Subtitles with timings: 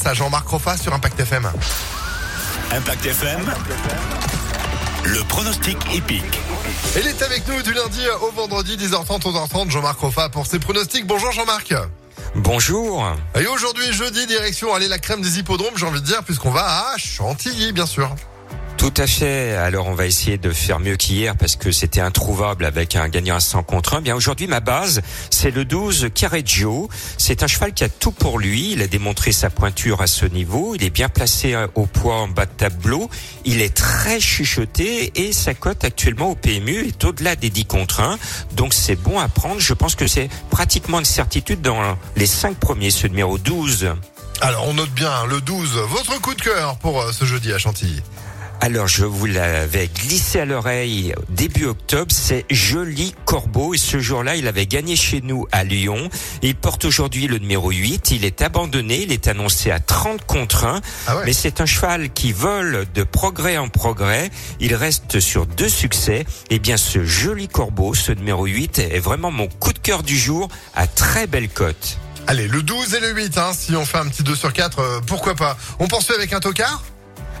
[0.00, 1.50] place à Jean-Marc Roffa sur Impact FM.
[2.72, 3.40] Impact FM.
[5.04, 6.40] Le pronostic épique.
[6.96, 11.06] Il est avec nous du lundi au vendredi, 10h30, 11h30, Jean-Marc Roffa pour ses pronostics.
[11.06, 11.74] Bonjour Jean-Marc.
[12.34, 13.04] Bonjour.
[13.38, 16.92] Et aujourd'hui, jeudi, direction, allez, la crème des hippodromes, j'ai envie de dire, puisqu'on va
[16.92, 18.14] à Chantilly, bien sûr.
[18.80, 19.56] Tout à fait.
[19.56, 23.36] Alors on va essayer de faire mieux qu'hier parce que c'était introuvable avec un gagnant
[23.36, 24.00] à 100 contre 1.
[24.00, 26.88] Bien aujourd'hui ma base c'est le 12 Carreggio.
[27.18, 28.72] C'est un cheval qui a tout pour lui.
[28.72, 30.74] Il a démontré sa pointure à ce niveau.
[30.74, 33.10] Il est bien placé euh, au poids en bas de tableau.
[33.44, 38.00] Il est très chuchoté et sa cote actuellement au PMU est au-delà des 10 contre
[38.00, 38.18] 1.
[38.54, 39.60] Donc c'est bon à prendre.
[39.60, 43.90] Je pense que c'est pratiquement une certitude dans les 5 premiers, ce numéro 12.
[44.40, 47.58] Alors on note bien le 12, votre coup de cœur pour euh, ce jeudi à
[47.58, 48.00] Chantilly.
[48.62, 54.36] Alors je vous l'avais glissé à l'oreille début octobre, c'est Joli Corbeau et ce jour-là
[54.36, 56.10] il avait gagné chez nous à Lyon.
[56.42, 60.66] Il porte aujourd'hui le numéro 8, il est abandonné, il est annoncé à 30 contre
[60.66, 61.22] 1, Ah ouais.
[61.24, 64.30] mais c'est un cheval qui vole de progrès en progrès,
[64.60, 66.26] il reste sur deux succès.
[66.50, 70.18] Et bien ce Joli Corbeau, ce numéro 8 est vraiment mon coup de cœur du
[70.18, 71.96] jour à très belle cote.
[72.26, 74.78] Allez, le 12 et le 8, hein, si on fait un petit 2 sur 4,
[74.78, 75.56] euh, pourquoi pas?
[75.78, 76.82] On poursuit avec un tocard?